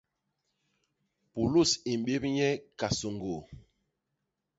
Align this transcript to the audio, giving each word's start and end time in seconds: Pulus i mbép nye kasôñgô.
Pulus 1.31 1.71
i 1.91 1.93
mbép 1.99 2.23
nye 2.35 2.49
kasôñgô. 2.79 3.35